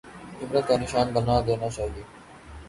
[0.41, 2.03] عبرت کا نشان بنا دینا چاہیے؟